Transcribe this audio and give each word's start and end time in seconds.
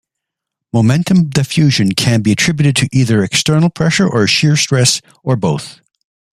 Momentum 0.73 1.29
diffusion 1.29 1.91
can 1.93 2.23
be 2.23 2.31
attributed 2.31 2.75
to 2.75 2.89
either 2.91 3.23
external 3.23 3.69
pressure 3.69 4.11
or 4.11 4.25
shear 4.25 4.55
stress 4.55 4.99
or 5.23 5.35
both. 5.35 5.79